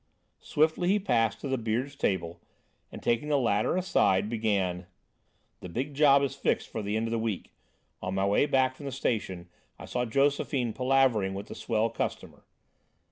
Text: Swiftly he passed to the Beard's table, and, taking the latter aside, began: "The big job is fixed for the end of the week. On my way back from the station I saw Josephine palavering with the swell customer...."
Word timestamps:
Swiftly 0.39 0.87
he 0.87 0.97
passed 0.97 1.39
to 1.41 1.47
the 1.47 1.59
Beard's 1.59 1.95
table, 1.95 2.41
and, 2.91 3.03
taking 3.03 3.29
the 3.29 3.37
latter 3.37 3.77
aside, 3.77 4.29
began: 4.29 4.87
"The 5.59 5.69
big 5.69 5.93
job 5.93 6.23
is 6.23 6.33
fixed 6.35 6.69
for 6.71 6.81
the 6.81 6.97
end 6.97 7.05
of 7.05 7.11
the 7.11 7.19
week. 7.19 7.53
On 8.01 8.15
my 8.15 8.25
way 8.25 8.47
back 8.47 8.73
from 8.75 8.87
the 8.87 8.91
station 8.91 9.47
I 9.77 9.85
saw 9.85 10.05
Josephine 10.05 10.73
palavering 10.73 11.35
with 11.35 11.49
the 11.49 11.53
swell 11.53 11.91
customer...." 11.91 12.45